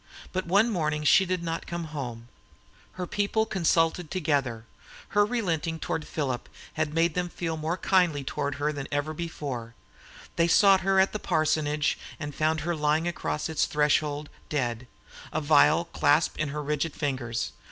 But 0.33 0.47
one 0.47 0.71
morning 0.71 1.03
she 1.03 1.27
did 1.27 1.43
not 1.43 1.67
come 1.67 1.83
home; 1.93 2.27
her 2.93 3.05
people 3.05 3.45
consulted 3.45 4.09
together; 4.09 4.65
her 5.09 5.23
relenting 5.23 5.77
toward 5.77 6.07
Philip 6.07 6.49
had 6.73 6.91
made 6.95 7.13
them 7.13 7.29
feel 7.29 7.55
more 7.55 7.77
kindly 7.77 8.23
toward 8.23 8.55
her 8.55 8.73
than 8.73 8.87
ever 8.91 9.13
before; 9.13 9.75
they 10.37 10.47
sought 10.47 10.81
her 10.81 10.99
at 10.99 11.13
the 11.13 11.19
parsonage 11.19 11.99
and 12.19 12.33
found 12.33 12.61
her 12.61 12.75
lying 12.75 13.07
across 13.07 13.47
its 13.47 13.65
threshold 13.65 14.31
dead, 14.49 14.87
a 15.31 15.39
vial 15.39 15.85
clasped 15.85 16.39
in 16.39 16.49
her 16.49 16.63
rigid 16.63 16.95
fingers. 16.95 17.51